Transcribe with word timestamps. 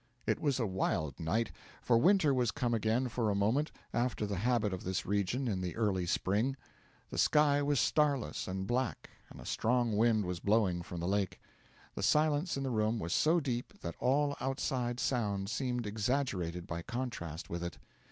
It 0.25 0.39
was 0.39 0.59
a 0.59 0.65
wild 0.65 1.19
night, 1.19 1.51
for 1.79 1.95
winter 1.95 2.33
was 2.33 2.49
come 2.49 2.73
again 2.73 3.07
for 3.07 3.29
a 3.29 3.35
moment, 3.35 3.71
after 3.93 4.25
the 4.25 4.37
habit 4.37 4.73
of 4.73 4.83
this 4.83 5.05
region 5.05 5.47
in 5.47 5.61
the 5.61 5.75
early 5.75 6.07
spring. 6.07 6.55
The 7.11 7.19
sky 7.19 7.61
was 7.61 7.79
starless 7.79 8.47
and 8.47 8.65
black, 8.65 9.11
and 9.29 9.39
a 9.39 9.45
strong 9.45 9.95
wind 9.95 10.25
was 10.25 10.39
blowing 10.39 10.81
from 10.81 11.01
the 11.01 11.07
lake. 11.07 11.39
The 11.93 12.01
silence 12.01 12.57
in 12.57 12.63
the 12.63 12.71
room 12.71 12.97
was 12.97 13.13
so 13.13 13.39
deep 13.39 13.79
that 13.81 13.93
all 13.99 14.35
outside 14.39 14.99
sounds 14.99 15.51
seemed 15.51 15.85
exaggerated 15.85 16.65
by 16.65 16.81
contrast 16.81 17.51
with 17.51 17.63
it. 17.63 17.77